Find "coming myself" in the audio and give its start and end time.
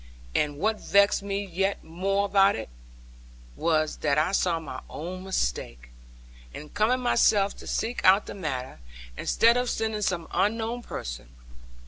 6.69-7.55